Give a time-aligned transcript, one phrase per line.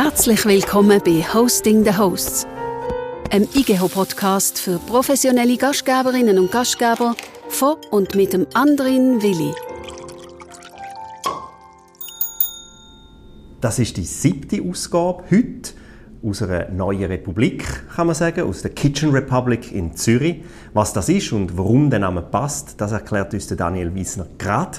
[0.00, 2.46] Herzlich willkommen bei Hosting the Hosts,
[3.32, 7.16] einem IGEHO-Podcast für professionelle Gastgeberinnen und Gastgeber
[7.48, 9.52] von und mit dem Andrin Willi.
[13.60, 15.72] Das ist die siebte Ausgabe heute
[16.22, 20.44] aus einer neuen Republik, kann man sagen, aus der Kitchen Republic in Zürich.
[20.74, 24.78] Was das ist und warum der Name passt, das erklärt uns Daniel Wiesner gerade.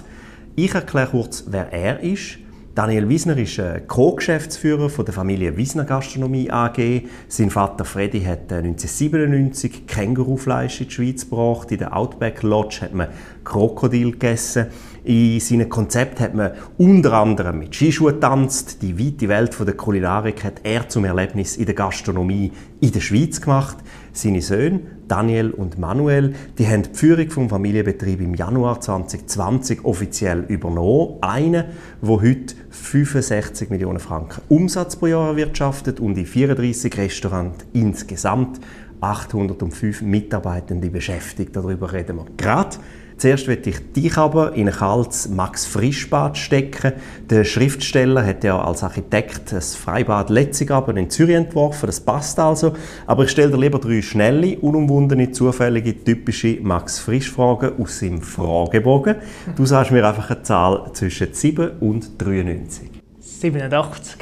[0.56, 2.38] Ich erkläre kurz, wer er ist.
[2.76, 7.02] Daniel Wiesner ist äh, Co-Geschäftsführer der Familie Wiesner Gastronomie AG.
[7.28, 11.72] Sein Vater Freddy hat 1997 äh, Kängurufleisch in die Schweiz gebracht.
[11.72, 13.08] In der Outback Lodge hat man
[13.44, 14.68] Krokodil gegessen.
[15.04, 18.82] In seinem Konzept hat man unter anderem mit Skischuhen getanzt.
[18.84, 23.42] Die weite Welt der Kulinarik hat er zum Erlebnis in der Gastronomie in der Schweiz
[23.42, 23.78] gemacht.
[24.14, 30.46] Seine Söhne, Daniel und Manuel, die haben die Führung vom Familienbetrieb im Januar 2020 offiziell
[30.48, 31.18] übernommen.
[31.22, 31.66] Einer,
[32.00, 38.60] wo heute 65 Millionen Franken Umsatz pro Jahr erwirtschaftet und in 34 Restaurants insgesamt
[39.02, 41.56] 805 Mitarbeitende beschäftigt.
[41.56, 42.78] Darüber reden wir gerade.
[43.20, 46.94] Zuerst möchte ich dich aber in ein kaltes Max-Frischbad stecken.
[47.30, 52.76] Der Schriftsteller hat ja als Architekt das Freibad Letzigaben in Zürich entworfen, das passt also.
[53.08, 59.18] Aber ich stelle dir lieber drei schnelle, unumwundene, zufällige, typische Max-Frisch-Fragen aus seinem Fragebogen.
[59.54, 62.90] Du sagst mir einfach eine Zahl zwischen 7 und 93.
[63.20, 64.16] 87.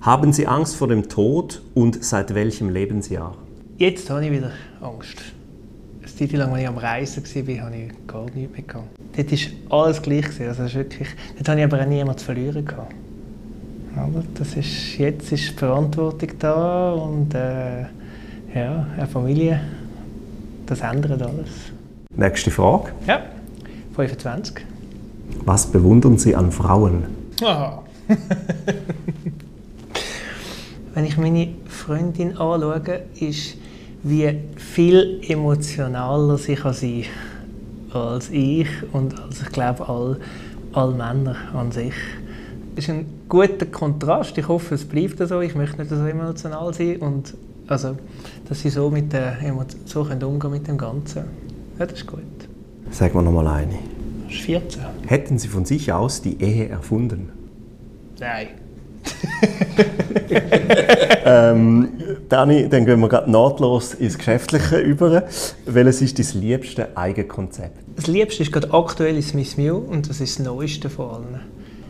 [0.00, 3.36] Haben Sie Angst vor dem Tod und seit welchem Lebensjahr?
[3.76, 5.22] Jetzt habe ich wieder Angst.
[6.18, 8.88] Eine Zeit lang, als ich am Reisen war, habe ich gar nichts mehr gehabt.
[9.16, 10.26] Dort war alles gleich.
[10.40, 12.64] Also das wirklich, dort hatte ich aber auch niemanden zu verlieren.
[12.64, 12.94] Gehabt.
[13.96, 17.82] Aber das ist, jetzt ist die Verantwortung da und äh,
[18.54, 19.60] ja, eine Familie,
[20.66, 21.48] das ändert alles.
[22.14, 22.92] Nächste Frage.
[23.06, 23.22] Ja,
[23.94, 24.64] 25.
[25.44, 27.04] Was bewundern Sie an Frauen?
[27.42, 27.82] Aha.
[30.94, 33.56] Wenn ich meine Freundin anschaue, ist
[34.02, 37.04] wie viel emotionaler sie kann sein
[37.92, 40.18] als ich und als ich glaube all,
[40.72, 41.94] all Männer an sich.
[42.74, 44.36] Es ist ein guter Kontrast.
[44.38, 45.40] Ich hoffe, es bleibt so.
[45.40, 47.34] Ich möchte nicht so emotional sein und
[47.66, 47.96] also,
[48.48, 49.36] dass sie so mit der
[49.84, 51.24] so können umgehen mit dem Ganzen.
[51.78, 52.20] Ja, das ist gut.
[52.90, 53.78] Sagen wir noch mal eine.
[54.24, 54.82] Das ist 14.
[55.06, 57.28] Hätten Sie von sich aus die Ehe erfunden?
[58.18, 58.48] Nein.
[61.24, 61.88] Ähm,
[62.28, 65.24] Dani, dann gehen wir gerade nahtlos ins Geschäftliche über.
[65.66, 67.78] Welches ist dein liebste Eigenkonzept?
[67.96, 71.40] Das liebste ist gerade aktuell ist Miss Mew und das ist das Neueste von allen.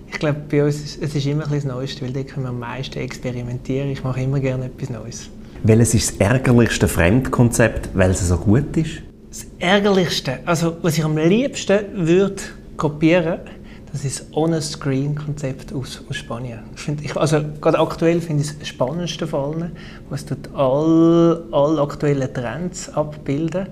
[0.09, 2.59] Ich glaube, bei uns ist es immer ein das Neueste, weil da können wir am
[2.59, 3.91] meisten experimentieren.
[3.91, 5.31] Ich mache immer gerne etwas Neues.
[5.63, 9.03] Welches ist das ärgerlichste Fremdkonzept, weil es so gut ist?
[9.31, 12.43] Das ärgerlichste, also was ich am liebsten würde
[12.77, 13.62] kopieren würde,
[13.93, 16.61] das ist das On-a-Screen-Konzept aus, aus Spanien.
[16.75, 19.73] Ich ich, also gerade aktuell finde ich es das spannendste von allen,
[20.09, 23.67] was tut all, all aktuellen Trends abbilden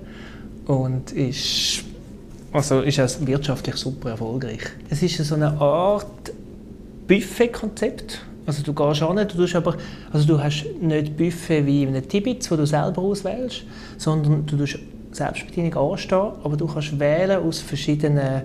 [0.66, 1.84] und ist
[2.52, 4.62] also ist es wirtschaftlich super erfolgreich.
[4.90, 6.32] Es ist so eine Art
[7.06, 8.22] Buffet-Konzept.
[8.44, 9.76] Also du gehst an, du tust aber,
[10.12, 13.62] also du hast nicht Buffet wie in einem Tibitz, wo du selber auswählst,
[13.98, 14.78] sondern du tust
[15.12, 18.42] Selbstbedienung anstehen, aber du kannst wählen aus verschiedenen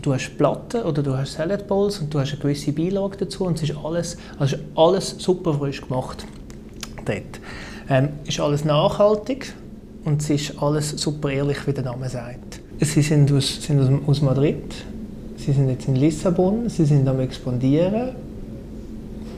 [0.00, 3.44] du hast Platten oder du hast Salad Bowls und du hast eine gewisse Beilage dazu
[3.44, 6.24] und es ist alles, also alles super frisch gemacht
[7.04, 7.40] dort.
[7.88, 9.52] Ähm, ist alles nachhaltig
[10.04, 12.60] und es ist alles super ehrlich, wie der Name sagt.
[12.80, 14.74] Sie sind aus, sind aus Madrid,
[15.36, 18.10] sie sind jetzt in Lissabon, sie sind am expandieren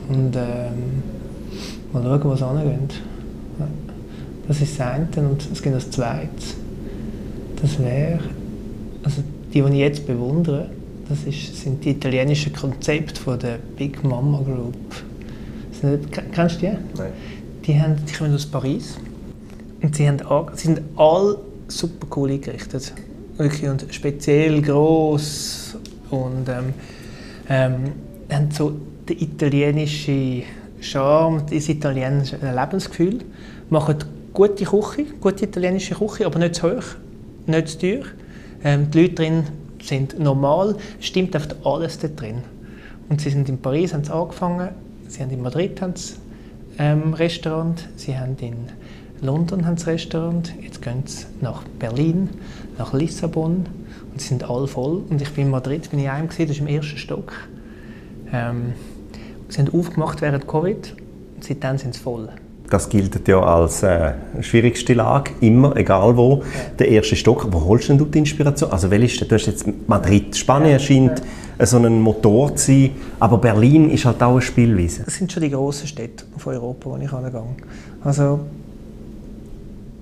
[0.09, 1.03] und ähm,
[1.93, 3.01] mal schauen, was angeht.
[4.47, 6.29] Das ist das eine und es gibt das zweite.
[7.61, 8.19] Das wäre,
[9.03, 9.21] also
[9.53, 10.69] die, die ich jetzt bewundere,
[11.09, 14.75] das ist, sind die italienischen Konzepte von der Big Mama Group.
[15.83, 16.77] Nicht, kennst du die?
[16.97, 17.11] Nein.
[17.65, 18.97] Die, haben, die kommen aus Paris
[19.81, 20.19] und sie, haben,
[20.55, 22.93] sie sind alle super cool eingerichtet.
[23.37, 25.77] Wirklich, und speziell gross
[26.11, 26.73] und ähm,
[27.49, 27.91] ähm,
[28.31, 28.73] haben so
[29.09, 30.43] den italienischen
[30.79, 33.19] Charme, das italienische Lebensgefühl,
[33.69, 33.97] machen
[34.33, 36.83] gute Küche, gute italienische Küche, aber nicht zu hoch,
[37.47, 38.05] nicht zu teuer.
[38.63, 39.43] Ähm, die Leute drin
[39.81, 42.43] sind normal, stimmt einfach alles da drin.
[43.09, 44.69] Und sie sind in Paris, haben angefangen,
[45.07, 46.15] sie haben in Madrid haben sie,
[46.77, 48.67] ähm, Restaurant, sie haben in
[49.21, 52.29] London haben sie Restaurant, jetzt gehen sie nach Berlin,
[52.77, 53.65] nach Lissabon
[54.11, 55.03] und sie sind alle voll.
[55.09, 57.33] Und ich bin in Madrid, bin ich einem gesehen, das ist im ersten Stock.
[58.31, 58.73] Ähm,
[59.49, 60.95] sie haben aufgemacht während Covid,
[61.35, 62.29] und seitdem sind sie voll.
[62.71, 66.37] Das gilt ja als äh, schwierigste Lage, immer, egal wo.
[66.37, 66.43] Ja.
[66.79, 68.71] Der erste Stock, wo holst du die Inspiration?
[68.71, 71.21] Also welches, du hast jetzt Madrid, Spanien scheint
[71.59, 71.65] ja.
[71.65, 75.03] so ein Motor zu sein, aber Berlin ist halt auch eine Spielweise.
[75.03, 77.43] Das sind schon die grossen Städte von Europa, wo ich angehe.
[78.03, 78.39] Also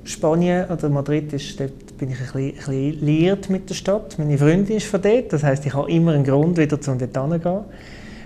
[0.04, 4.18] Spanien oder Madrid ist, dort bin ich ein bisschen, ein bisschen liiert mit der Stadt.
[4.18, 7.16] Meine Freundin ist von dort, das heißt, ich habe immer einen Grund, wieder zu dort
[7.16, 7.62] hinzugehen.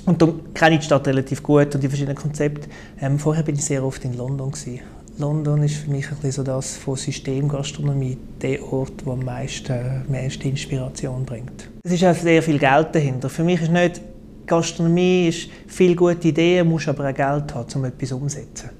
[0.06, 2.68] Und darum kenne ich die Stadt relativ gut und die verschiedenen Konzepte.
[3.00, 4.52] Ähm, vorher bin ich sehr oft in London.
[4.52, 4.82] Gewesen.
[5.18, 10.04] London ist für mich ein bisschen so das von Systemgastronomie, der Ort, der am meisten,
[10.10, 11.70] meiste Inspiration bringt.
[11.84, 13.30] Es ist auch sehr viel Geld dahinter.
[13.30, 14.02] Für mich ist nicht
[14.46, 18.72] Gastronomie ist viel gute Ideen, musst aber auch Geld haben, um etwas umzusetzen.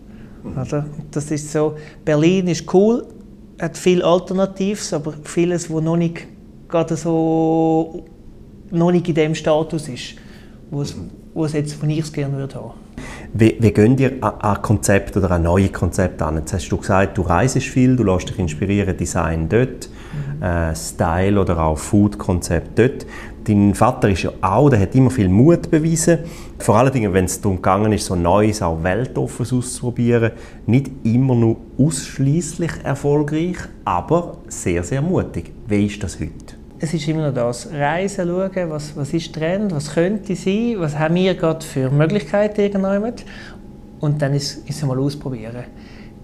[0.44, 0.86] Oder?
[1.12, 3.06] Das ist so, Berlin ist cool,
[3.60, 6.28] hat viel Alternatives, aber vieles, wo noch nicht
[6.68, 8.04] gerade so
[8.72, 10.16] noch nicht in dem Status ist
[10.74, 10.96] was,
[11.34, 12.72] was jetzt von ich gerne würde haben.
[13.34, 16.38] Wie, wie gehen an, an Konzept oder an neue Konzepte an?
[16.38, 19.90] Jetzt hast du gesagt, du reist viel, du lässt dich inspirieren, Design dort,
[20.38, 20.44] mhm.
[20.44, 23.06] äh, Style oder auch Food-Konzept dort.
[23.46, 26.20] Dein Vater ist ja auch, der hat immer viel Mut bewiesen.
[26.60, 30.32] Vor allen Dingen, wenn es darum gegangen ist, so Neues, auch Weltoffenes auszuprobieren.
[30.66, 35.52] Nicht immer nur ausschließlich erfolgreich, aber sehr, sehr mutig.
[35.68, 36.63] Wie ist das heute?
[36.84, 37.70] Es ist immer noch das.
[37.72, 42.60] Reisen, schauen, was, was ist Trend, was könnte sein, was haben wir gerade für Möglichkeiten
[42.60, 43.24] irgendjemand.
[44.02, 45.64] Und dann ist, es mal ausprobieren.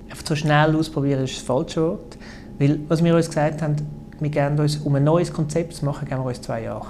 [0.10, 2.18] Einfach so schnell ausprobieren ist das falsche Wort.
[2.60, 3.78] Weil, was wir uns gesagt haben,
[4.20, 6.88] wir geben uns, um ein neues Konzept zu machen, geben wir uns zwei Jahre.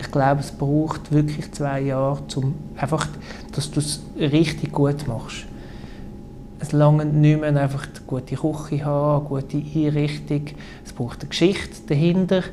[0.00, 3.06] Ich glaube, es braucht wirklich zwei Jahre, um einfach,
[3.52, 5.44] dass du es richtig gut machst.
[6.58, 10.46] Es lange nicht mehr einfach eine gute Küche haben, eine gute Einrichtung.
[10.86, 12.44] Es braucht eine Geschichte dahinter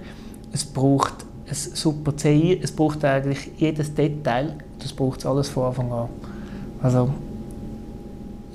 [0.56, 5.66] es braucht ein super CI, es braucht eigentlich jedes Detail, das braucht es alles von
[5.66, 6.08] Anfang an.
[6.82, 7.10] Also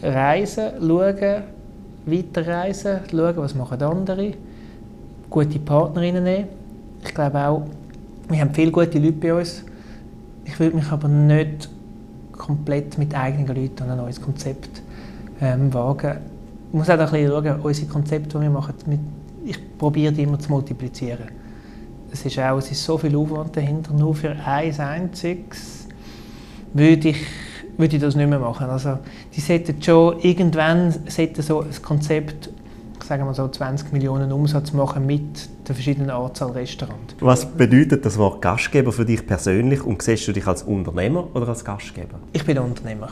[0.02, 1.43] reisen, schauen,
[2.06, 4.32] weiterreisen, schauen, was machen andere,
[5.29, 6.49] gute Partnerinnen nehmen.
[7.05, 7.62] Ich glaube auch,
[8.31, 9.62] wir haben viele gute Leute bei uns.
[10.47, 11.69] Ich würde mich aber nicht
[12.32, 14.81] komplett mit eigenen Leuten an ein neues Konzept
[15.43, 16.17] ähm, wagen.
[16.69, 19.00] Ich muss auch ein bisschen schauen, unsere Konzepte, die wir machen, mit,
[19.44, 21.39] ich probiere die immer zu multiplizieren
[22.12, 23.93] es ist auch es ist so viel Aufwand dahinter.
[23.93, 25.87] Nur für ein einziges
[26.73, 27.19] würde ich,
[27.77, 28.69] würde ich das nicht mehr machen.
[28.69, 28.99] Also,
[29.35, 32.51] die sollten schon irgendwann sollten so ein Konzept
[33.11, 37.17] sagen wir so 20 Millionen Umsatz machen mit der verschiedenen Anzahl Restaurants.
[37.19, 41.49] Was bedeutet das Wort Gastgeber für dich persönlich und siehst du dich als Unternehmer oder
[41.49, 42.21] als Gastgeber?
[42.33, 43.09] Ich bin Unternehmer.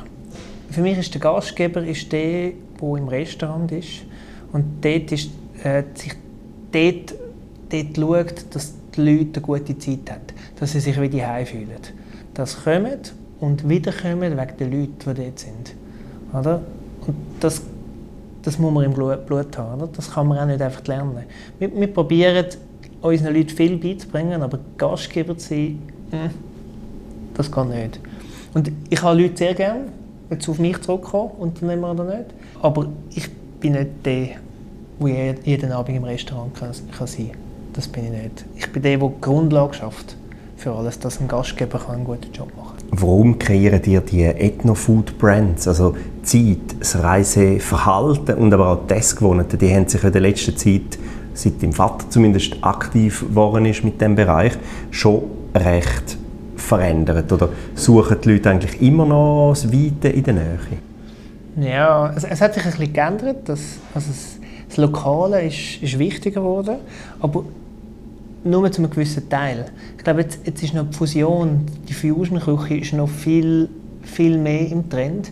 [0.71, 4.05] Für mich ist der Gastgeber ist der, der im Restaurant ist
[4.53, 5.31] und dort, ist,
[5.65, 6.13] äh, sich
[6.71, 7.15] dort,
[7.71, 10.21] dort schaut, dass Leute eine gute Zeit haben,
[10.59, 11.69] dass sie sich wie Hause fühlen.
[12.35, 12.99] Das kommen
[13.41, 15.75] und wiederkommen wegen der Leute, die dort sind.
[16.33, 16.63] Oder?
[17.07, 17.63] Und das,
[18.43, 19.81] das muss man im Blut haben.
[19.81, 19.89] Oder?
[19.95, 21.25] Das kann man auch nicht einfach lernen.
[21.59, 22.47] Wir, wir probieren
[23.01, 26.31] unseren Leuten viel beizubringen, aber Gastgeber zu sein, hm,
[27.35, 28.01] das geht nicht.
[28.55, 29.85] Und ich habe Leute sehr gerne,
[30.29, 32.31] wenn sie auf mich zurückkommen, Unternehmer oder nicht.
[32.61, 33.31] Aber ich
[33.61, 34.29] bin nicht der,
[35.01, 37.48] der jeden Abend im Restaurant kann, kann sein kann
[37.79, 38.45] das bin ich nicht.
[38.57, 40.17] Ich bin der, der die Grundlage schafft
[40.57, 43.01] für alles, dass ein Gastgeber einen guten Job machen kann.
[43.01, 45.95] Warum kreieren dir die Ethno-Food-Brands, also
[46.25, 50.99] Zeit, das Reiseverhalten und aber auch das Essgewohnheiten, die haben sich in der letzten Zeit,
[51.35, 54.59] seit dein Vater zumindest aktiv geworden ist mit dem Bereich,
[54.91, 55.23] schon
[55.55, 56.19] recht
[56.57, 57.33] verändert?
[57.33, 60.59] Oder suchen die Leute eigentlich immer noch das Weite in der Nähe?
[61.61, 63.49] Ja, es, es hat sich ein bisschen geändert.
[63.49, 63.61] Das,
[63.95, 66.79] also es, das Lokale ist, ist wichtiger geworden,
[67.21, 67.45] aber
[68.45, 69.67] nur zu einem gewissen Teil.
[69.97, 73.69] Ich glaube, jetzt, jetzt ist noch die Fusion, die Fusion-Küche ist noch viel,
[74.03, 75.31] viel mehr im Trend.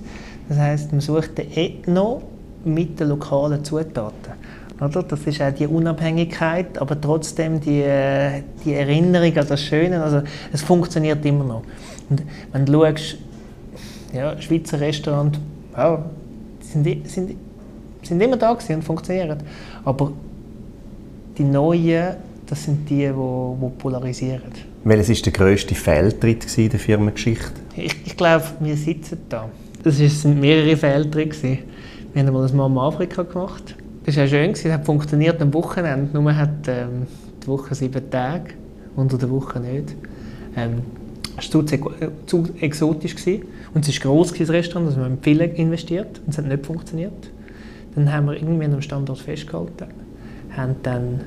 [0.48, 2.22] Das heißt, man sucht den Ethno
[2.64, 4.32] mit den lokalen Zutaten.
[4.80, 5.02] Oder?
[5.02, 7.84] Das ist auch die Unabhängigkeit, aber trotzdem die,
[8.64, 10.02] die Erinnerung an das Schöne.
[10.02, 10.22] Also,
[10.52, 11.62] es funktioniert immer noch.
[12.10, 12.22] Und
[12.52, 13.16] wenn du schaust,
[14.12, 15.38] ja, Schweizer Restaurants,
[15.76, 16.04] ja,
[16.60, 17.36] sind, sind
[18.06, 19.38] sind immer da und funktionieren.
[19.84, 20.12] Aber
[21.36, 24.52] die neuen, das sind die, die, die polarisieren.
[24.84, 27.52] Welches war der grösste Fehltritt in der Firmengeschichte?
[27.76, 29.48] Ich, ich glaube, wir sitzen da.
[29.82, 31.58] Das sind mehrere Fehltritte.
[32.14, 33.74] Wir haben mal ein Mama Afrika gemacht.
[34.04, 36.08] Das war schön, es hat funktioniert am Wochenende.
[36.12, 37.06] Nur hat ähm,
[37.42, 38.54] die Woche sieben Tage,
[38.94, 39.96] unter der Woche nicht.
[40.56, 40.82] Ähm,
[41.36, 41.78] es war zu,
[42.24, 43.16] zu exotisch.
[43.16, 43.42] Gewesen.
[43.74, 46.64] Und es war gross, das Restaurant, also wir haben viel investiert und es hat nicht
[46.64, 47.30] funktioniert.
[47.94, 49.86] Dann haben wir irgendwie an einem Standort festgehalten,
[50.56, 51.20] haben dann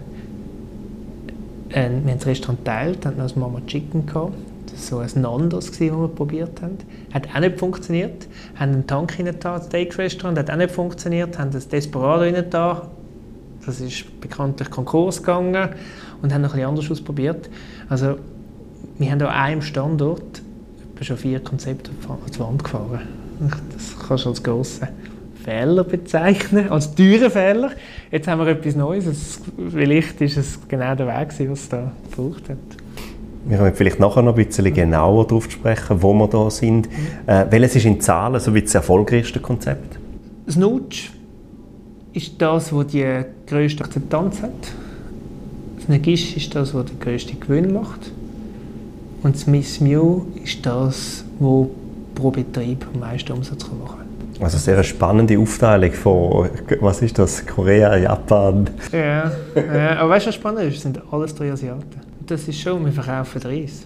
[1.70, 4.34] äh, wir haben das Restaurant teilt, hatten das Mama Chicken gehabt.
[4.76, 6.78] so ein Nandos, das wir probiert haben.
[7.14, 8.28] Hat auch nicht funktioniert.
[8.56, 11.38] Haben einen Tank rein da, Steak-Restaurant, hat auch nicht funktioniert.
[11.38, 12.88] Haben das Desperado rein da,
[13.66, 15.70] das ist bekanntlich Konkurs gegangen
[16.22, 17.50] und haben noch ein bisschen anders ausprobiert.
[17.88, 18.18] Also
[18.98, 20.42] wir haben an einem Standort
[21.02, 23.02] schon vier Konzepte an die Wand gefahren.
[23.74, 24.88] Das kannst du als grossen
[25.50, 27.72] Fehler bezeichnen, als teuren Fehler.
[28.12, 29.08] Jetzt haben wir etwas Neues.
[29.08, 29.42] Es,
[29.72, 32.58] vielleicht ist es genau der Weg, was es da gebraucht hat.
[33.46, 36.88] Wir kommen vielleicht nachher noch ein bisschen genauer darauf sprechen, wo wir da sind.
[37.26, 39.98] Äh, welches ist in Zahlen so wie das erfolgreichste Konzept?
[40.46, 41.10] Das Nutsch
[42.14, 44.52] ist das, das die grösste Akzeptanz hat.
[45.78, 48.12] Das Negisch ist das, was den grössten Gewinn macht.
[49.24, 51.68] Und das Miss Mew ist das, was
[52.14, 54.09] pro Betrieb am meisten Umsatz machen kann.
[54.42, 58.70] Also sehr eine spannende Aufteilung von, was ist das, Korea, Japan.
[58.92, 60.76] Ja, ja aber weißt du, was spannend ist?
[60.76, 61.84] Das sind alles drei Asiaten.
[62.26, 63.86] Das ist schon, wir verkaufen Reis.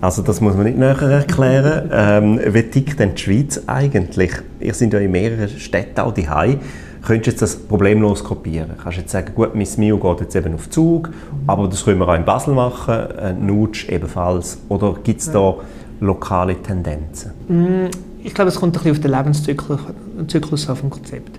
[0.00, 1.88] Also das muss man nicht näher erklären.
[1.92, 4.32] ähm, wie tickt denn die Schweiz eigentlich?
[4.58, 6.58] Ihr seid ja in mehreren Städten auch daheim.
[7.02, 8.70] Könntest du jetzt das problemlos kopieren?
[8.82, 11.10] Kannst du jetzt sagen, gut, Miss Mio geht jetzt eben auf Zug,
[11.46, 14.58] aber das können wir auch in Basel machen, äh, Nutsch ebenfalls.
[14.68, 15.54] Oder gibt es da
[16.00, 17.32] lokale Tendenzen?
[17.48, 17.86] Mm,
[18.24, 19.80] ich glaube, es kommt ein bisschen auf den Lebenszyklus
[20.28, 21.38] Zyklus auf dem Konzept.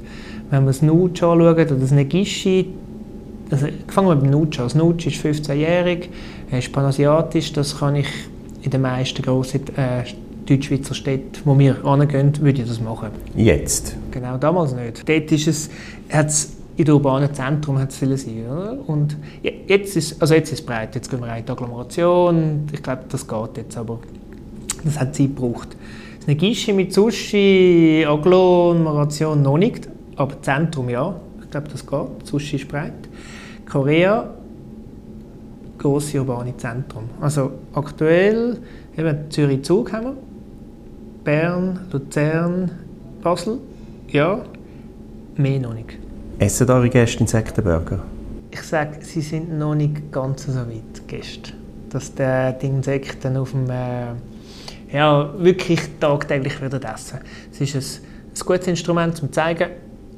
[0.49, 2.67] Wenn wir das Nutsch anschauen oder das Negishi,
[3.49, 4.65] also fangen wir beim Nutsch an.
[4.65, 6.09] Das Nutsch ist 15-jährig,
[6.51, 8.07] ist panasiatisch, das kann ich
[8.61, 10.03] in den meisten grossen äh,
[10.45, 13.09] Deutschschweizer Städten, wo wir hingehen, würde ich das machen.
[13.35, 13.95] Jetzt?
[14.11, 15.07] Genau, damals nicht.
[15.07, 15.69] Dort ist es,
[16.09, 18.45] hat's in den urbanen Zentrum hat es viele sein.
[18.51, 18.77] Oder?
[18.87, 20.95] Und jetzt ist, also jetzt ist es breit.
[20.95, 22.67] Jetzt gehen wir in die Agglomeration.
[22.71, 23.99] Ich glaube, das geht jetzt, aber
[24.83, 25.77] das hat Zeit gebraucht.
[26.23, 31.13] Das Negishi mit Sushi, Agglomeration noch nicht, aber Zentrum ja.
[31.41, 32.07] Ich glaube, das geht.
[32.23, 32.93] Sushi ist breit.
[33.69, 34.29] Korea,
[35.77, 37.09] grosse urbane Zentrum.
[37.19, 38.57] Also aktuell
[38.97, 40.15] eben Zürich-Zug haben wir,
[41.25, 42.71] Bern, Luzern,
[43.21, 43.57] Basel,
[44.07, 44.45] ja,
[45.35, 45.97] mehr noch nicht.
[46.39, 47.99] Essen eure Gäste Insektenburger?
[48.49, 51.51] Ich sage, sie sind noch nicht ganz so weit, Gäste.
[51.89, 54.13] Dass die Insekten auf dem, äh,
[54.93, 57.19] ja, wirklich tagtäglich wieder essen.
[57.51, 59.69] Es ist ein, ein gutes Instrument, um zu zeigen,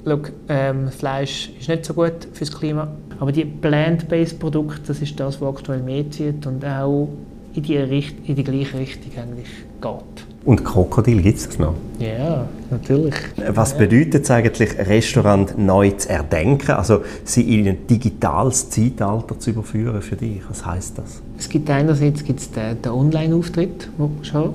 [0.03, 2.87] Look, ähm, Fleisch ist nicht so gut fürs Klima,
[3.19, 7.09] aber die plant-based Produkte, das ist das, was aktuell mehr zieht und auch
[7.55, 9.49] in die, Richt in die gleiche Richtung eigentlich
[9.81, 10.34] geht.
[10.45, 11.73] Und Krokodil gibt es das noch?
[11.99, 13.15] Ja, natürlich.
[13.49, 19.49] Was bedeutet es eigentlich, Restaurant neu zu erdenken, also sie in ein digitales Zeitalter zu
[19.49, 20.41] überführen für dich?
[20.47, 21.21] Was heißt das?
[21.39, 24.53] Es gibt einerseits gibt's den, den Online-Auftritt, den schon.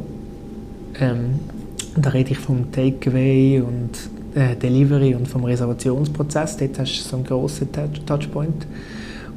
[1.01, 1.41] Ähm,
[1.97, 6.57] da rede ich vom Takeaway und äh, Delivery und vom Reservationsprozess.
[6.57, 7.69] Dort hast du so einen grossen
[8.07, 8.67] Touchpoint.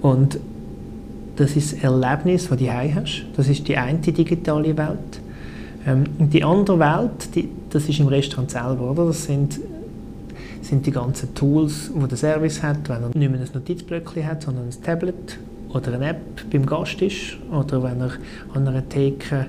[0.03, 0.39] Und
[1.35, 3.25] das ist das Erlebnis, das du hast.
[3.35, 5.22] Das ist die eine digitale Welt.
[5.85, 8.91] Ähm, die andere Welt, die, das ist im Restaurant selber.
[8.91, 9.07] Oder?
[9.07, 9.59] Das sind,
[10.61, 14.43] sind die ganzen Tools, die der Service hat, wenn er nicht mehr ein Notizblöckchen hat,
[14.43, 15.37] sondern ein Tablet
[15.73, 18.11] oder eine App beim Gast ist oder wenn er
[18.53, 19.47] an einer Theke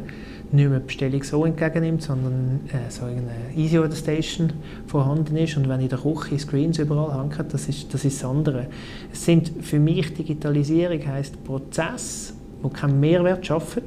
[0.53, 3.23] nicht mehr die Bestellung so entgegennimmt, sondern äh, so eine
[3.57, 4.53] Easy Order Station
[4.87, 8.31] vorhanden ist und wenn in der Küche Screens überall hängen, das ist, das ist das
[8.31, 8.67] andere.
[9.13, 13.83] Es sind für mich Digitalisierung heisst Prozess, wo keinen Mehrwert schaffen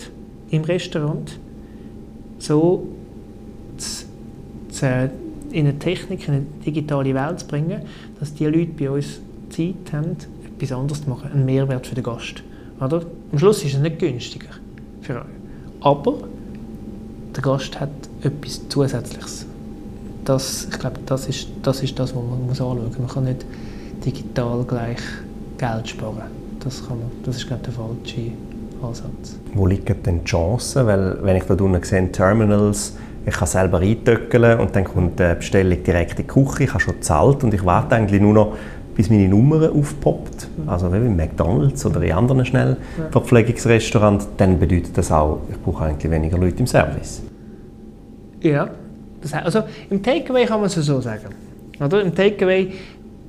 [0.50, 1.40] im Restaurant,
[2.40, 2.88] so
[3.78, 4.06] zu,
[5.52, 7.82] in eine Technik, in eine digitale Welt zu bringen,
[8.20, 10.18] dass die Leute bei uns Zeit haben,
[10.56, 12.44] etwas anderes zu machen, einen Mehrwert für den Gast.
[12.80, 13.04] Oder?
[13.32, 14.50] Am Schluss ist es nicht günstiger
[15.02, 15.26] für euch.
[15.82, 16.16] Aber
[17.36, 17.90] der Gast hat
[18.22, 19.46] etwas Zusätzliches.
[20.26, 22.98] Das, ich glaube, das ist, das ist das, was man muss anschauen muss.
[23.00, 23.46] Man kann nicht
[24.06, 25.00] digital gleich
[25.58, 26.24] Geld sparen.
[26.60, 28.32] Das, kann man, das ist, glaube ich, der falsche
[28.82, 29.38] Ansatz.
[29.58, 30.86] Wo liegen denn die Chancen?
[30.86, 32.96] Weil, wenn ich da unten sehe, Terminals,
[33.26, 36.80] ich kann selber eintöckeln und dann kommt die Bestellung direkt in die Küche, ich habe
[36.80, 38.56] schon gezahlt und ich warte eigentlich nur noch,
[38.96, 45.12] bis meine Nummer aufpoppt, also wie bei McDonalds oder in anderen Schnellverpflegungsrestaurants, dann bedeutet das
[45.12, 47.22] auch, ich brauche eigentlich weniger Leute im Service.
[48.42, 48.70] Ja,
[49.22, 51.34] das heißt, also im Takeaway kann man es so sagen.
[51.84, 52.02] Oder?
[52.02, 52.72] Im Takeaway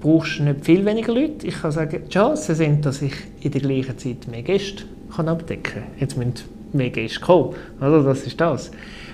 [0.01, 1.47] brauchst du nicht viel weniger Leute.
[1.47, 5.29] Ich kann sagen, die Chancen sind, dass ich in der gleichen Zeit mehr Gäste kann
[5.29, 5.83] abdecken kann.
[5.99, 6.35] Jetzt müssen
[6.73, 7.55] mehr Gäste kommen.
[7.81, 8.03] Oder?
[8.03, 8.71] Das ist das.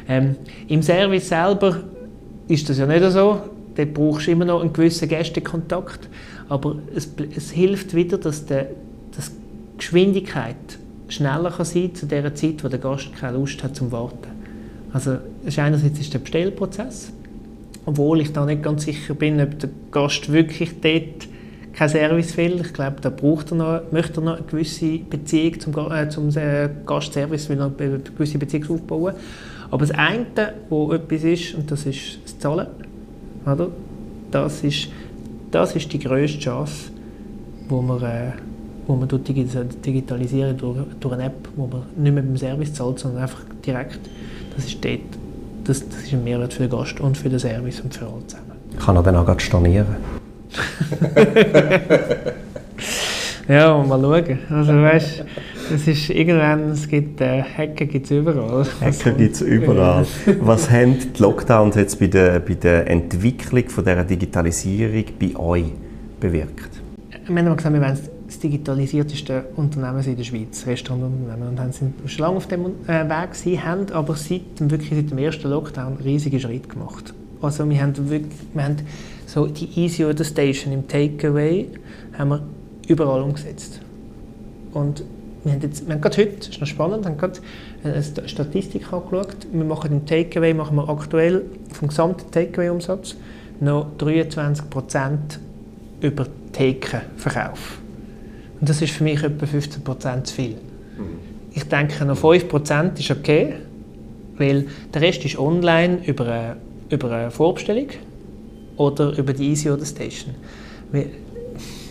[0.08, 0.36] Ähm,
[0.68, 1.80] Im Service selber
[2.48, 3.40] ist das ja nicht so.
[3.76, 6.08] Dort brauchst du immer noch einen gewissen Gästekontakt.
[6.48, 8.64] Aber es, es hilft wieder, dass, die
[9.76, 10.56] Geschwindigkeit
[11.08, 14.28] schneller kann sein kann zu der Zeit, wo der Gast keine Lust hat zum Warten.
[14.92, 17.12] Also ist einerseits ist der Bestellprozess,
[17.84, 21.28] obwohl ich da nicht ganz sicher bin, ob der Gast wirklich dort
[21.76, 22.60] kein Service will.
[22.60, 26.28] Ich glaube, da braucht er noch, möchte er noch eine gewisse Beziehung zum, äh, zum
[26.36, 29.14] äh, Gastservice, will er eine gewisse Beziehung aufbauen.
[29.70, 30.26] Aber das eine,
[30.68, 32.66] wo etwas ist, und das ist das Zahlen,
[33.44, 33.68] oder?
[34.30, 34.88] Das ist,
[35.50, 36.90] das ist die grösste Chance,
[37.68, 38.32] wo man, äh,
[38.86, 43.22] wo man digitalisieren durch, durch eine App, wo man nicht mehr beim Service zahlt, sondern
[43.22, 44.00] einfach direkt.
[44.54, 45.00] Das ist dort,
[45.64, 48.26] das, das ist ein Mehrwert für den Gast und für den Service und für alle
[48.26, 48.52] zusammen.
[48.78, 50.23] Kann er dann auch stornieren?
[53.48, 54.38] ja, mal schauen.
[54.50, 55.24] Also weißt,
[55.74, 58.66] es ist irgendwann, es gibt äh, Hacken gibt es überall.
[58.80, 60.06] Hacken gibt es überall.
[60.40, 65.72] Was haben die Lockdowns jetzt bei der, bei der Entwicklung von dieser Digitalisierung bei euch
[66.20, 66.70] bewirkt?
[67.26, 71.48] Wir haben gesagt, wir wollen das digitalisierteste Unternehmen in der Schweiz, Restaurantunternehmen.
[71.48, 75.10] Und haben sind schon lange auf dem äh, Weg gewesen, haben aber seit, wirklich seit
[75.10, 77.14] dem ersten Lockdown riesige Schritte gemacht.
[77.40, 78.76] Also wir haben wirklich, wir haben
[79.34, 81.66] so die Easy Order Station im Takeaway
[82.16, 82.42] haben wir
[82.86, 83.80] überall umgesetzt.
[84.72, 85.02] Und
[85.42, 87.40] wir haben, jetzt, wir haben gerade heute, das ist noch spannend, haben gerade
[87.82, 89.36] eine Statistik angeschaut.
[89.52, 93.16] Wir machen im Takeaway machen wir aktuell vom gesamten Takeaway-Umsatz
[93.60, 95.16] noch 23%
[96.00, 97.78] über Theke-Verkauf.
[98.60, 100.50] Und das ist für mich etwa 15% zu viel.
[100.50, 101.18] Mhm.
[101.52, 103.54] Ich denke, noch 5% ist okay,
[104.38, 106.56] weil der Rest ist online über eine,
[106.88, 107.88] über eine Vorbestellung
[108.76, 110.34] oder über die Easy oder Station.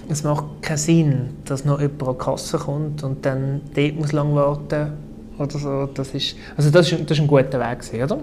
[0.10, 4.12] Es macht keinen Sinn, dass noch jemand an die Kasse kommt und dann dort muss
[4.12, 4.94] lang warten
[5.38, 5.90] oder so.
[5.94, 8.20] Das ist, also das ist, das ist ein guter Weg, oder?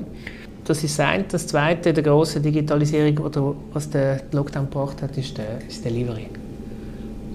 [0.64, 1.25] Das ist das eine.
[1.25, 6.29] Das zweite, der große Digitalisierung, oder was der Lockdown gebracht hat, ist, der, ist Delivery.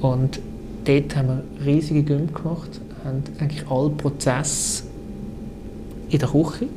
[0.01, 0.39] Und
[0.85, 4.83] dort haben wir riesige Gümme gemacht, haben eigentlich alle Prozesse
[6.09, 6.67] in der Küche,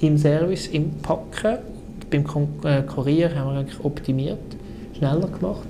[0.00, 1.58] im Service, im Packen
[2.10, 2.24] beim
[2.64, 4.38] äh, Kurier haben wir eigentlich optimiert,
[4.96, 5.68] schneller gemacht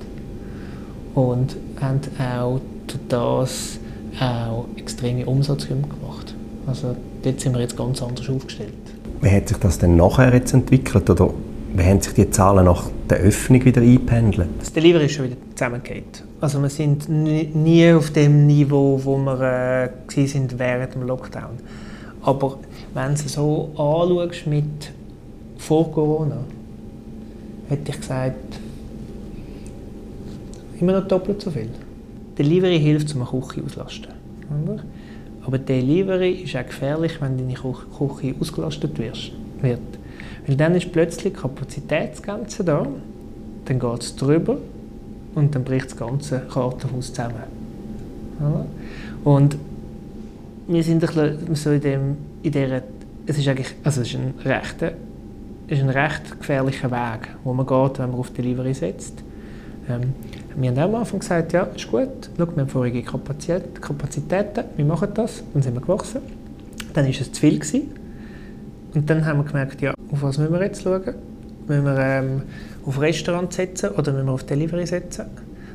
[1.14, 3.78] und haben auch durch das
[4.21, 6.35] auch extreme Umsatzgewinne gemacht.
[6.66, 8.73] Also dort sind wir jetzt ganz anders aufgestellt.
[9.21, 11.30] Wie hat sich das denn nachher jetzt entwickelt oder
[11.75, 14.49] wie haben sich die Zahlen nach der Öffnung wieder eingependelt?
[14.59, 16.25] Das Delivery ist schon wieder zusammengeht.
[16.40, 21.59] Also wir sind nie auf dem Niveau, wo wir äh, sind während dem Lockdown.
[22.23, 22.59] Aber
[22.95, 24.92] wenn du es so anschaust mit
[25.58, 26.38] vor Corona,
[27.68, 28.59] hätte ich gesagt,
[30.80, 31.68] immer noch doppelt so viel.
[32.38, 34.12] Delivery hilft, um eine Küche auszulasten.
[35.44, 39.80] Aber Delivery ist auch gefährlich, wenn deine Küche ausgelastet wird.
[40.46, 42.87] Weil dann ist plötzlich Kapazitätsgrenze da,
[43.64, 44.59] dann geht es drüber
[45.35, 47.59] und dann bricht das ganze Kartenhaus zusammen.
[49.24, 49.56] Und
[50.68, 52.83] wir sind ein bisschen so in, dem, in dieser,
[53.26, 54.92] es ist eigentlich, also es ist ein rechter
[55.68, 59.22] ist ein recht gefährlicher Weg, wo man geht, wenn man auf Delivery setzt.
[59.88, 60.14] Ähm,
[60.57, 64.85] wir haben am Anfang gesagt, ja, ist gut, schau, wir haben vorige Kapazität, Kapazitäten, wir
[64.85, 66.20] machen das, dann sind wir gewachsen.
[66.94, 67.59] Dann war es zu viel.
[67.59, 67.92] Gewesen.
[68.94, 71.14] Und dann haben wir gemerkt, ja, auf was müssen wir jetzt schauen?
[71.68, 72.42] Müssen wir ähm,
[72.87, 75.26] auf Restaurant setzen oder müssen wir auf Delivery setzen?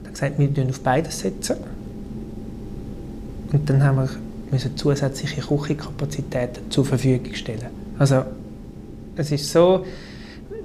[0.04, 1.58] Dann gesagt, wir setzen auf beides setzen.
[3.52, 4.10] Und dann haben wir
[4.52, 7.68] müssen zusätzliche Küchenkapazitäten zur Verfügung stellen.
[7.98, 8.24] Also
[9.16, 9.86] es ist so,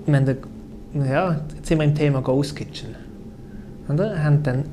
[0.07, 0.37] haben,
[0.95, 2.95] ja, jetzt sind wir im Thema Ghost Kitchen.
[3.89, 4.65] Wir haben dann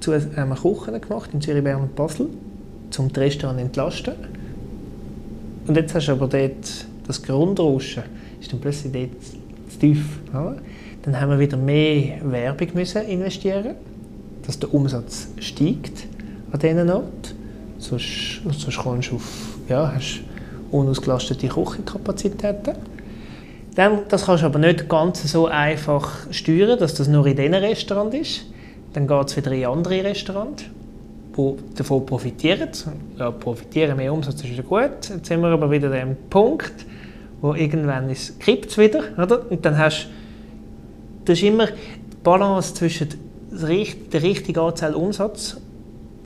[0.00, 2.28] zu, haben wir Küchen gemacht in Zürich, Bern und Basel,
[2.98, 4.14] um das Restaurant entlasten.
[5.66, 8.04] Und jetzt hast du aber dort das Grundrauschen,
[8.40, 10.20] ist dann plötzlich dort zu tief.
[10.32, 10.54] Ja?
[11.02, 13.74] Dann haben wir wieder mehr Werbung müssen investieren,
[14.46, 16.06] dass der Umsatz steigt
[16.52, 17.34] an diesen Orten.
[17.78, 20.20] Sonst, sonst kommst du auf, ja, hast
[20.70, 22.74] unausgelastete Küchenkapazitäten.
[23.76, 27.54] Dann, das kannst du aber nicht ganz so einfach steuern, dass das nur in diesem
[27.54, 28.46] Restaurant ist.
[28.94, 30.64] Dann geht es wieder in andere Restaurants,
[31.36, 32.70] die davon profitieren.
[33.18, 35.10] Ja, profitieren mehr Umsatz ist wieder gut.
[35.10, 36.72] Jetzt sind wir aber wieder an dem Punkt,
[37.42, 39.04] wo irgendwann ist, kippt wieder.
[39.18, 39.50] Oder?
[39.50, 40.08] Und dann hast
[41.26, 43.08] ist immer die Balance zwischen
[43.50, 45.60] der richtigen Anzahl Umsatz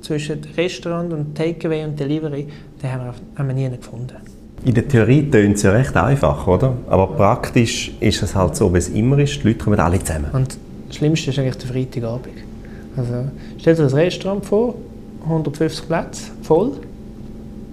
[0.01, 2.47] zwischen Restaurant und Takeaway und Delivery,
[2.81, 4.40] die haben wir, haben wir nie gefunden.
[4.65, 6.75] In der Theorie tönt es ja recht einfach, oder?
[6.89, 9.43] Aber praktisch ist es halt so, wie es immer ist.
[9.43, 10.27] Die Leute kommen alle zusammen.
[10.33, 12.35] Und das Schlimmste ist eigentlich der Freitagabend.
[12.97, 14.75] Also, stell dir das Restaurant vor,
[15.25, 16.73] 150 Plätze, voll.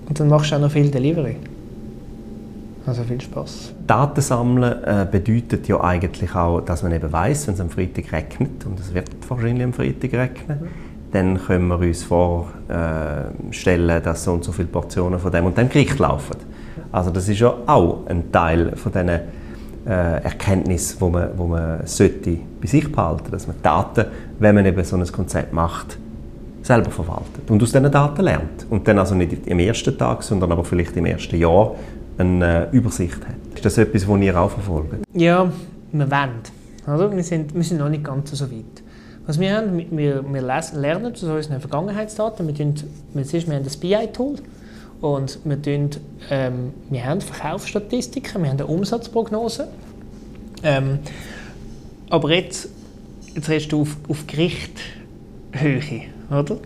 [0.08, 1.36] Und dann machst du auch noch viel Delivery.
[2.86, 3.74] Also viel Spaß.
[3.86, 8.14] Daten sammeln äh, bedeutet ja eigentlich auch, dass man eben weiß, wenn es am Freitag
[8.14, 10.68] regnet, und es wird wahrscheinlich am Freitag regnen, mhm.
[11.12, 15.58] dann können wir uns vorstellen, äh, dass so und so viele Portionen von dem und
[15.58, 16.38] dem Gericht laufen.
[16.92, 22.38] Also das ist ja auch ein Teil von diesen äh, wo man, wo man sollte
[22.62, 24.06] bei sich behalten, dass man Daten,
[24.40, 25.98] wenn man eben so ein Konzept macht,
[26.62, 30.52] selber verwaltet und aus diesen Daten lernt und dann also nicht im ersten Tag, sondern
[30.52, 31.76] aber vielleicht im ersten Jahr
[32.18, 33.36] eine äh, Übersicht hat.
[33.56, 34.96] Ist das etwas, was ihr auch verfolgt?
[35.14, 35.50] Ja,
[35.92, 36.42] wir wollen.
[36.86, 38.84] Also wir, sind, wir sind noch nicht ganz so weit.
[39.26, 42.48] Was wir haben, wir, wir lernen aus unseren Vergangenheitsdaten.
[42.48, 42.76] Wir, tun,
[43.14, 44.36] wir haben das BI-Tool
[45.02, 45.90] und wir, tun,
[46.30, 49.68] ähm, wir haben Verkaufsstatistiken, wir haben eine Umsatzprognose.
[50.64, 51.00] Ähm,
[52.10, 52.70] aber jetzt,
[53.36, 56.58] jetzt redest du auf, auf Gerichthöhe, oder?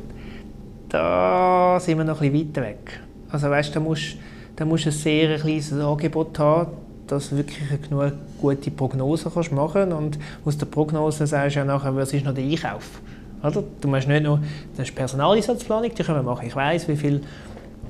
[0.90, 3.00] Da sind wir noch ein bisschen weiter weg.
[3.30, 4.18] Also weißt, da musst,
[4.56, 6.72] da musst du ein sehr kleines Angebot haben,
[7.08, 7.60] dass du wirklich
[7.92, 12.26] eine gute Prognose kannst machen und aus der Prognose sagst du ja nachher, was ist
[12.26, 13.02] noch der Einkauf.
[13.44, 13.64] Oder?
[13.82, 14.40] Du musst nicht nur,
[14.78, 16.48] das ist Personaleinsatzplanung, die können wir machen.
[16.48, 17.22] Ich weiß, wie viel,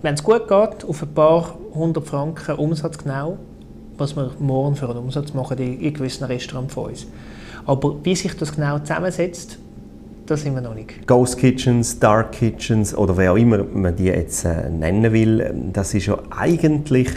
[0.02, 3.38] wenn es gut geht, auf ein paar hundert Franken Umsatz genau,
[3.98, 7.08] was wir morgen für einen Umsatz machen in, gewissen Restaurants von uns.
[7.66, 9.60] Aber wie sich das genau zusammensetzt,
[10.26, 11.08] das sind wir noch nicht.
[11.08, 15.94] Ghost Kitchens, Dark Kitchens oder wer auch immer man die jetzt äh, nennen will, das
[15.94, 17.10] ist ja eigentlich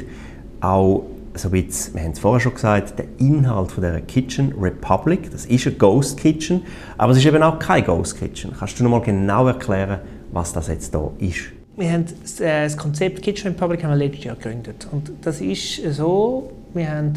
[0.61, 4.53] auch so ein bisschen, wir haben es vorher schon gesagt, der Inhalt von dieser Kitchen
[4.61, 6.63] Republic, das ist eine Ghost Kitchen,
[6.99, 8.53] aber es ist eben auch kein Ghost Kitchen.
[8.57, 10.01] Kannst du noch mal genau erklären,
[10.33, 11.64] was das jetzt hier ist?
[11.77, 12.05] Wir haben
[12.39, 16.89] äh, das Konzept Kitchen Republic haben wir letztes Jahr gegründet und das ist so, wir
[16.89, 17.15] haben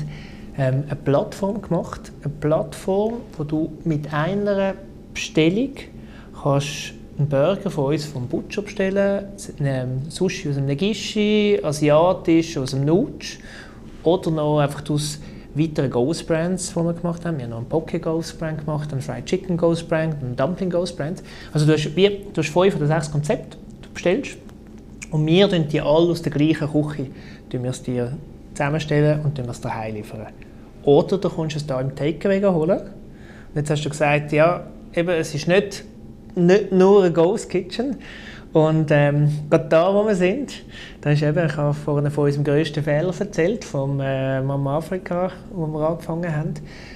[0.58, 4.74] ähm, eine Plattform gemacht, eine Plattform, wo du mit einer
[5.14, 5.74] Bestellung
[6.42, 9.26] kannst einen Burger von uns vom Butcher bestellen,
[9.60, 13.38] einen Sushi aus einem Negishi, asiatisch aus dem Nutsch
[14.02, 15.20] oder noch einfach aus
[15.54, 17.38] weiteren Ghost Brands, die wir gemacht haben.
[17.38, 20.72] Wir haben noch einen Poke Ghost Brand gemacht, einen Fried Chicken Ghost Brand, einen Dumpling
[20.72, 21.22] Ghost Brand.
[21.54, 24.38] Also du hast, wir, du hast fünf oder sechs Konzepte, du bestellst
[25.12, 27.08] und wir tun die alle aus der gleichen Küche
[27.50, 28.18] tun wir es dir
[28.54, 30.28] zusammenstellen und tun es daheim liefern.
[30.84, 32.80] Oder du kannst es da im Takeaway holen.
[32.80, 35.84] Und jetzt hast du gesagt, ja, eben, es ist nicht,
[36.36, 37.98] nicht nur eine Ghost Kitchen,
[38.54, 40.64] und ähm, gerade da, wo wir sind,
[41.02, 45.32] da ist eben, ich habe vorhin von unserem grössten Fehler erzählt, vom äh, Mama Afrika,
[45.52, 46.54] wo wir angefangen haben.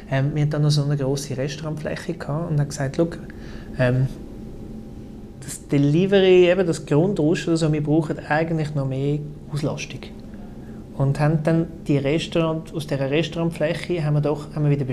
[0.10, 3.10] Ähm, wir hatten dann noch so eine grosse Restaurantfläche gehabt und haben gesagt, schau,
[3.78, 4.08] ähm,
[5.44, 9.20] das Delivery, eben das Grundrauschen, also wir brauchen eigentlich noch mehr
[9.52, 10.00] Auslastung.
[10.98, 14.86] Und haben dann die Restaurant, aus dieser Restaurantfläche haben wir doch haben wir wieder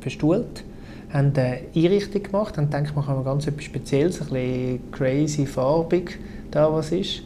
[0.00, 0.64] bestuhlt
[1.12, 6.18] haben eine Einrichtung gemacht und denkt, man kann ganz etwas Spezielles, ein bisschen crazy, farbig,
[6.50, 7.22] da was ist.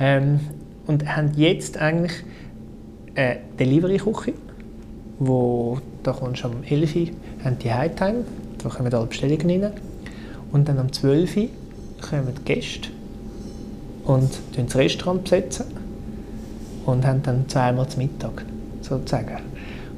[0.00, 0.40] Ähm,
[0.86, 2.24] und haben jetzt eigentlich
[3.14, 4.32] eine Delivery-Küche,
[5.18, 7.06] wo da kommst du am 11 Uhr,
[7.44, 8.24] haben die Hightime,
[8.62, 9.72] da kommen alle Bestellungen rein.
[10.50, 11.48] Und dann am 12 Uhr
[12.00, 12.88] kommen Gäste
[14.04, 15.66] und das Restaurant besetzen
[16.86, 18.44] und haben dann zweimal zum Mittag,
[18.80, 19.38] sozusagen.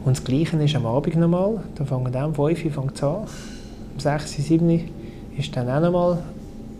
[0.04, 1.62] Und das Gleiche ist am Abend nochmal.
[1.76, 3.26] Da fangen wir um 5 Uhr fängt an.
[3.94, 4.88] Um 6, 7
[5.36, 6.18] ist dann auch nochmal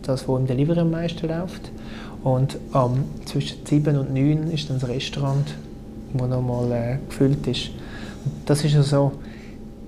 [0.01, 1.71] das, was im Delivery am meisten läuft.
[2.23, 5.55] Und ähm, zwischen 7 und 9 ist dann das Restaurant,
[6.13, 7.69] das nochmal äh, gefüllt ist.
[8.25, 9.13] Und das ist also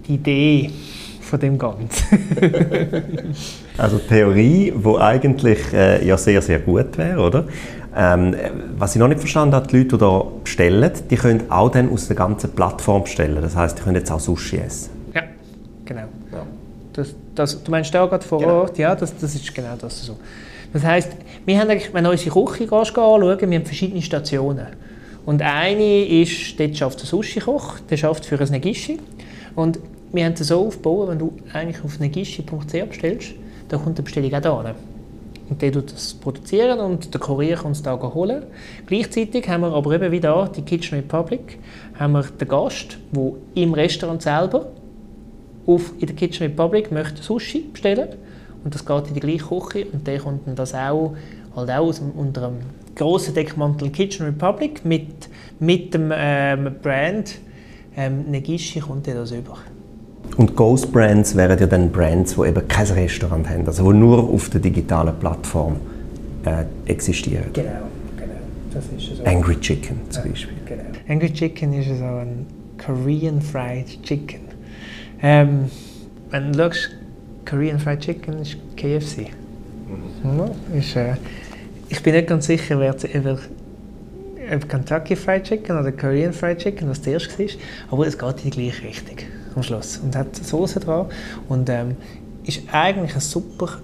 [0.08, 0.70] die Idee
[1.22, 2.20] von dem Ganzen.
[3.78, 7.46] also Theorie, die eigentlich äh, ja sehr, sehr gut wäre, oder?
[7.96, 8.36] Ähm,
[8.78, 11.92] was ich noch nicht verstanden habe, die Leute, die hier bestellen, die können auch dann
[11.92, 13.38] aus der ganzen Plattform bestellen.
[13.42, 14.90] Das heißt, die können jetzt auch Sushi essen.
[15.14, 15.22] Ja,
[15.86, 16.02] genau.
[16.32, 16.46] Ja.
[16.94, 18.62] Das, das, du meinst da gerade vor genau.
[18.62, 18.78] Ort?
[18.78, 20.18] Ja, das, das ist genau das so.
[20.72, 21.12] Das heißt,
[21.46, 24.68] wir haben eigentlich, wenn du unsere Küche anschauen, wir haben verschiedene Stationen.
[25.26, 28.98] Und eine ist, dort schafft ein Sushi-Koch, der schafft für ein Negishi.
[29.56, 29.80] Und
[30.12, 33.34] wir haben es so aufgebaut, wenn du eigentlich auf negishi.ch bestellst,
[33.68, 34.76] dann kommt die Bestellung auch da hin.
[35.50, 38.44] Und der tut das produzieren und der Kurier kann es da holen.
[38.88, 41.60] Gleichzeitig haben wir aber eben wieder die Kitchen Republic,
[42.00, 44.68] haben wir den Gast, der im Restaurant selber
[45.66, 48.10] auf, in der Kitchen Republic möchte Sushi bestellen
[48.64, 51.16] und das geht in die gleiche Küche und der kommt dann das auch,
[51.56, 52.60] halt auch aus, unter einem
[52.96, 57.36] grossen Deckmantel Kitchen Republic mit, mit dem ähm, Brand
[57.96, 59.58] ähm, Negishi kommt der das über.
[60.38, 64.18] Und Ghost Brands wären ja dann Brands, die eben kein Restaurant haben, also die nur
[64.30, 65.76] auf der digitalen Plattform
[66.46, 67.46] äh, existieren.
[67.54, 67.70] Genau,
[68.18, 68.34] genau.
[68.74, 69.24] Das ist so.
[69.24, 70.58] Angry Chicken zum Beispiel.
[70.66, 70.84] Genau.
[71.08, 72.48] Angry Chicken ist so ein
[72.84, 74.42] Korean Fried Chicken.
[75.22, 75.66] Ähm,
[76.32, 76.90] wenn du schaust,
[77.46, 79.28] Korean Fried Chicken ist KFC.
[80.24, 80.40] Mhm.
[80.40, 81.16] Ja, ist, äh,
[81.90, 83.38] ich bin nicht ganz sicher, wer über
[84.68, 87.46] Kentucky Fried Chicken oder Korean Fried Chicken, was zuerst war,
[87.92, 89.18] aber es geht in die gleiche Richtung
[89.56, 91.08] am Schluss und hat Soße dran
[91.50, 91.96] und ähm,
[92.46, 93.80] ist eigentlich ein super,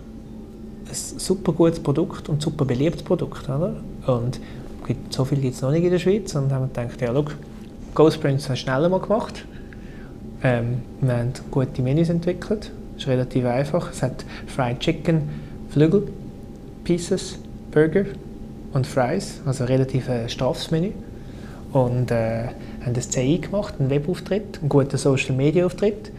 [0.88, 3.76] ein super gutes Produkt und super beliebtes Produkt, oder?
[4.08, 4.40] Und
[5.10, 7.36] so viel gibt es noch nicht in der Schweiz und haben gedacht, ja, look,
[7.94, 9.46] Ghost Prince haben schneller mal gemacht
[10.42, 12.72] Ähm, wir haben gute Menüs entwickelt.
[12.98, 13.92] Ist relativ einfach.
[13.92, 15.24] Es hat Fried Chicken,
[15.70, 16.08] Flügel,
[16.84, 17.40] Pieces,
[17.72, 18.06] Burger
[18.74, 20.92] und Fries, also ein relativ äh, straffes Menü.
[21.72, 22.50] Und äh,
[22.86, 26.12] haben das CI gemacht, einen Webauftritt, einen guten Social Media Auftritt.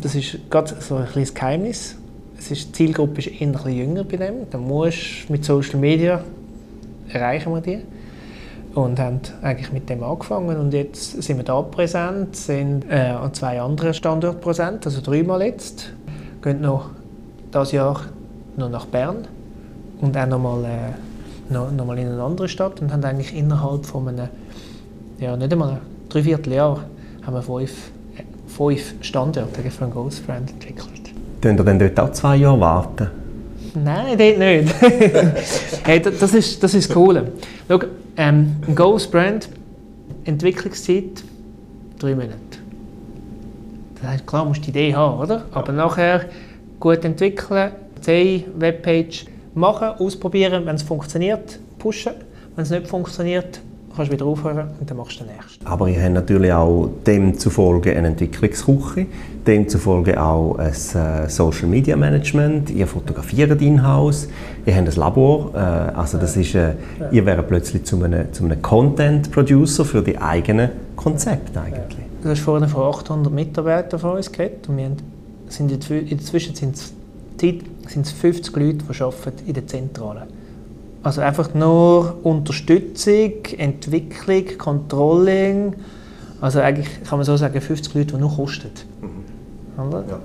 [0.00, 1.96] Das ist gerade so ein kleines Geheimnis.
[2.38, 4.48] Es ist, die Zielgruppe ist eher ein jünger bei dem.
[4.50, 6.22] Da musst mit Social Media
[7.08, 7.80] erreichen wir die
[8.74, 13.32] und haben eigentlich mit dem angefangen und jetzt sind wir da präsent, sind äh, an
[13.32, 15.92] zwei anderen Standorten präsent, also dreimal jetzt.
[16.42, 16.90] Gehen noch
[17.52, 18.00] dieses Jahr
[18.56, 19.28] noch nach Bern
[20.00, 23.86] und auch nochmal äh, noch, noch mal in eine andere Stadt und haben eigentlich innerhalb
[23.86, 24.28] von einem,
[25.24, 26.84] ja nicht einmal dreiviertel Jahr,
[27.26, 31.12] haben wir fünf, äh, fünf Standorte für einen Ghost Brand entwickelt.
[31.40, 33.08] Können ihr dann dort auch zwei Jahre warten?
[33.74, 34.74] Nein, dort nicht.
[35.84, 37.32] hey, das, ist, das ist das Coole.
[37.68, 37.80] Schau,
[38.16, 39.48] ähm, ein Ghost Brand,
[40.24, 41.24] Entwicklungszeit
[41.98, 42.34] drei Monate.
[44.00, 45.44] Das heißt, klar musst du die Idee haben, oder?
[45.52, 46.26] Aber nachher
[46.78, 52.12] gut entwickeln, CI, Webpage machen, ausprobieren, wenn es funktioniert, pushen.
[52.54, 53.60] Wenn es nicht funktioniert,
[53.94, 55.66] kannst wieder aufhören und dann machst du den nächsten.
[55.66, 59.06] Aber ihr habt natürlich auch demzufolge eine Entwicklungsküche,
[59.46, 64.28] demzufolge auch ein äh, Social Media Management, ihr fotografiert in-house,
[64.66, 66.74] ihr habt ein Labor, äh, also das ist, äh,
[67.10, 72.04] ihr wäret plötzlich zu einem, zu einem Content Producer für die eigenen Konzepte eigentlich.
[72.22, 74.90] Du hast vorhin von 800 Mitarbeitern von uns geredet und wir
[75.48, 76.92] sind in der Zwischenzeit
[77.86, 80.26] sind es 50 Leute, die arbeiten in der Zentrale
[81.04, 85.74] also einfach nur Unterstützung, Entwicklung, Controlling.
[86.40, 88.70] Also eigentlich kann man so sagen, 50 Leute, die nur kosten.
[89.02, 89.92] Mhm.
[89.92, 90.20] Ja.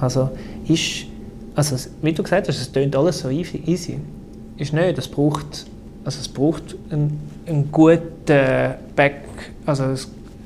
[0.00, 0.30] Also
[0.66, 1.06] ist,
[1.54, 4.00] also wie du gesagt hast, es klingt alles so easy.
[4.56, 5.66] Ist nicht, es braucht,
[6.04, 9.22] also es braucht einen, einen guten Back,
[9.66, 9.84] also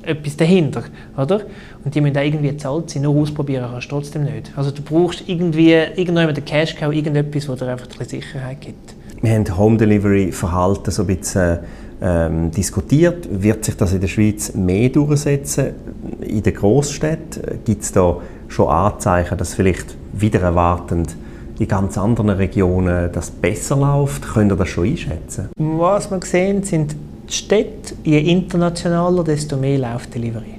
[0.03, 0.83] etwas dahinter,
[1.17, 1.41] oder?
[1.83, 4.51] Und die müssen auch irgendwie zahlt sein, nur ausprobieren kannst du trotzdem nicht.
[4.55, 8.98] Also du brauchst irgendwie, irgendjemand den Cash Cow, irgendetwas, was dir einfach ein Sicherheit gibt.
[9.21, 11.59] Wir haben Home Delivery Verhalten so ein bisschen
[12.01, 13.27] ähm, diskutiert.
[13.29, 15.73] Wird sich das in der Schweiz mehr durchsetzen?
[16.21, 21.15] In den Großstädten gibt es da schon Anzeichen, dass vielleicht wieder erwartend
[21.59, 24.25] in ganz anderen Regionen das besser läuft?
[24.33, 25.49] Könnt ihr das schon einschätzen?
[25.57, 26.95] Was wir sehen, sind
[27.27, 30.55] die Städte, je internationaler, desto mehr läuft Delivery.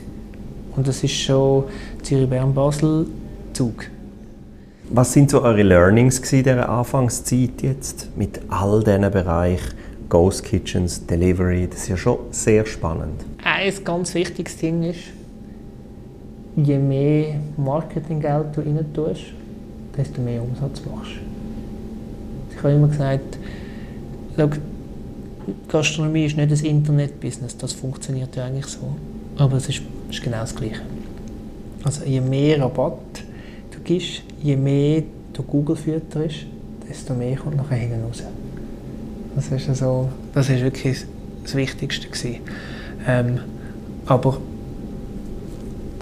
[0.76, 1.64] Und das ist schon
[2.02, 3.06] Zürich, Bern, Basel,
[3.54, 3.86] Zug.
[4.92, 9.74] Was sind so eure Learnings in dieser Anfangszeit jetzt mit all diesen Bereichen
[10.08, 11.68] Ghost Kitchens, Delivery?
[11.70, 13.24] Das ist ja schon sehr spannend.
[13.44, 14.98] Ein ganz wichtiges Ding ist,
[16.56, 19.26] je mehr Marketinggeld du rein tust,
[19.96, 21.12] desto mehr Umsatz machst.
[22.50, 23.38] Ich habe immer gesagt,
[25.68, 28.96] Gastronomie ist nicht ein Internet-Business, das funktioniert ja eigentlich so.
[29.36, 30.82] Aber es ist, ist genau das Gleiche.
[31.84, 33.22] Also je mehr Rabatt
[33.90, 36.46] gibst, je mehr du Google fütterst,
[36.88, 38.22] desto mehr kommt nachher hinten raus.
[39.34, 41.04] Das ist, also, das ist wirklich
[41.42, 42.36] das Wichtigste.
[43.06, 43.40] Ähm,
[44.06, 44.38] aber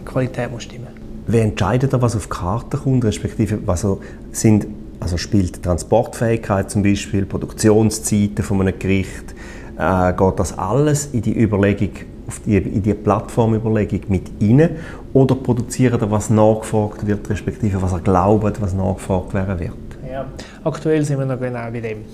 [0.01, 0.89] die Qualität muss stimmen.
[1.27, 3.87] Wer entscheidet was auf die Karte kommt, respektive was
[4.33, 4.67] sind,
[5.01, 9.35] also spielt Transportfähigkeit zum Beispiel, Produktionszeiten von einem Gericht,
[9.79, 11.91] äh, geht das alles in die Überlegung
[12.29, 14.77] auf die, in die Plattformüberlegung mit rein
[15.15, 19.73] oder produzieren er, was nachgefragt wird, respektive was er glaubt, was nachgefragt werden wird?
[20.11, 20.27] Ja,
[20.63, 22.05] aktuell sind wir noch genau bei dem.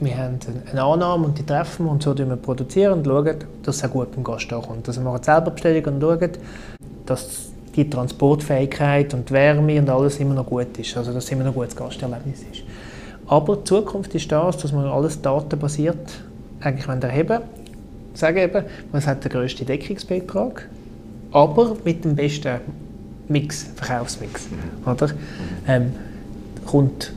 [0.00, 0.38] Wir haben
[0.70, 4.10] eine Annahme und die treffen und so wir produzieren und schauen, dass es auch gut
[4.12, 4.88] beim Gast ankommt.
[4.88, 6.30] Also wir machen selber Bestellung und schauen,
[7.06, 11.30] dass die Transportfähigkeit und die Wärme und alles immer noch gut ist, also dass es
[11.30, 12.62] immer noch ein gutes Gasterlebnis ist.
[13.26, 16.20] Aber die Zukunft ist das, dass wir alles datenbasiert
[16.60, 17.40] eigentlich erheben
[18.14, 20.68] sagen eben, was hat den grössten Deckungsbeitrag,
[21.32, 22.60] aber mit dem besten
[23.28, 24.48] Mix, Verkaufsmix,
[24.84, 25.10] oder?
[25.66, 25.92] Ähm,
[26.66, 27.12] kommt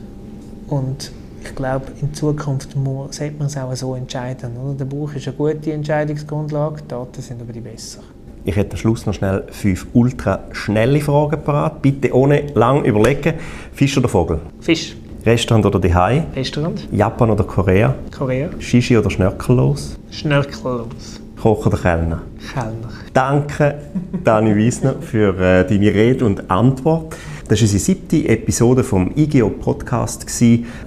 [0.68, 1.12] und
[1.44, 4.56] ich glaube, in Zukunft sollte man es auch so entscheiden.
[4.56, 4.74] Oder?
[4.74, 8.00] Der Buch ist eine gute Entscheidungsgrundlage, die Daten sind aber die besser.
[8.44, 11.82] Ich hätte am Schluss noch schnell fünf ultra schnelle Fragen parat.
[11.82, 13.34] Bitte ohne lang überlegen.
[13.72, 14.40] Fisch oder Vogel?
[14.60, 14.96] Fisch.
[15.26, 16.24] Restaurant oder Dihai?
[16.36, 16.86] Restaurant.
[16.92, 17.96] Japan oder Korea?
[18.16, 18.48] Korea.
[18.60, 19.98] Shishi oder Schnörkellos?
[20.12, 21.20] Schnörkellos.
[21.42, 22.22] Koch oder Kellner?
[22.54, 22.88] Kellner.
[23.12, 23.74] Danke,
[24.22, 27.16] Dani Wiesner, für äh, deine Rede und Antwort.
[27.48, 30.26] Das war unsere siebte Episode vom IGO Podcast.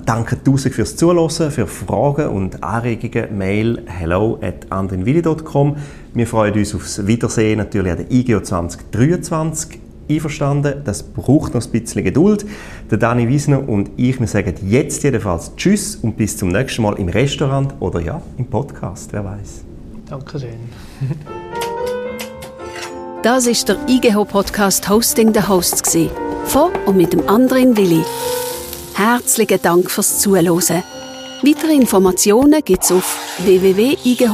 [0.05, 3.37] Danke tausend fürs Zuhören, für Fragen und Anregungen.
[3.37, 5.75] Mail hello at andrinwilli.com.
[6.13, 10.81] Wir freuen uns aufs Wiedersehen natürlich an der IGO 2023 einverstanden.
[10.83, 12.45] Das braucht noch ein bisschen Geduld.
[12.89, 16.97] Der Dani Wiesner und ich, wir sagen jetzt jedenfalls Tschüss und bis zum nächsten Mal
[16.99, 19.63] im Restaurant oder ja, im Podcast, wer weiß.
[20.09, 20.57] Dankeschön.
[23.21, 26.09] Das ist der IGH Podcast Hosting the Hosts gsi.
[26.45, 28.01] Von und mit dem anderen Willi.
[28.93, 30.83] Herzlichen Dank fürs Zuhören.
[31.43, 34.29] Weitere Informationen gibt's auf www.igh.ch.